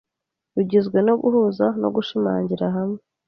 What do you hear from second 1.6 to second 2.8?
no gushimangira